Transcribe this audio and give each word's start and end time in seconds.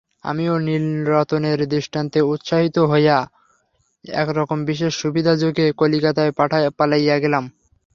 আমিও 0.25 0.53
নীলরতনের 0.59 1.59
দৃষ্টান্তে 1.69 2.19
উৎসাহিত 2.31 2.77
হইয়া 2.91 3.17
একসময় 4.05 4.63
বিশেষ 4.69 4.91
সুবিধাযোগে 5.01 5.65
কলিকাতায় 5.79 6.31
পালাইয়া 6.77 7.15
গেলাম। 7.23 7.43